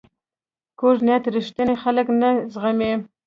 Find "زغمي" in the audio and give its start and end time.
2.53-2.91